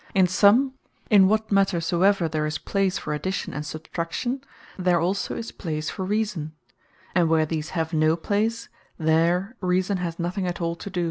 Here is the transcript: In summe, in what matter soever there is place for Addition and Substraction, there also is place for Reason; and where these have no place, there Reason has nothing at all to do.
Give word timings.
In 0.15 0.25
summe, 0.25 0.71
in 1.11 1.27
what 1.27 1.51
matter 1.51 1.79
soever 1.79 2.27
there 2.27 2.47
is 2.47 2.57
place 2.57 2.97
for 2.97 3.13
Addition 3.13 3.53
and 3.53 3.63
Substraction, 3.63 4.41
there 4.75 4.99
also 4.99 5.35
is 5.37 5.51
place 5.51 5.91
for 5.91 6.03
Reason; 6.03 6.53
and 7.13 7.29
where 7.29 7.45
these 7.45 7.69
have 7.77 7.93
no 7.93 8.15
place, 8.15 8.67
there 8.97 9.55
Reason 9.61 9.97
has 9.97 10.17
nothing 10.17 10.47
at 10.47 10.59
all 10.59 10.75
to 10.75 10.89
do. 10.89 10.99